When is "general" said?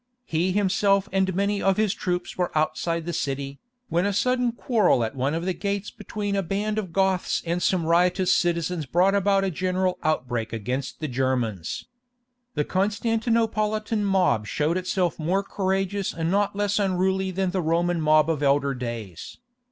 9.51-9.99